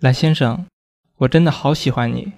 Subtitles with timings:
[0.00, 0.64] 蓝先生，
[1.18, 2.32] 我真的好喜欢你。